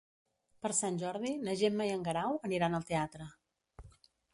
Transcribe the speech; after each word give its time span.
Per 0.65 0.71
Sant 0.77 0.97
Jordi 1.03 1.35
na 1.49 1.55
Gemma 1.61 1.89
i 1.91 1.95
en 1.99 2.09
Guerau 2.09 2.43
aniran 2.51 2.79
al 2.79 2.93
teatre. 2.93 3.33